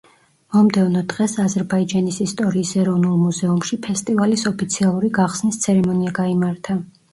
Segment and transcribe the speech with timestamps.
[0.53, 6.83] მომდევნო დღეს აზერბაიჯანის ისტორიის ეროვნულ მუზეუმში ფესტივალის ოფიციალური გახსნის ცერემონია გაიმართა.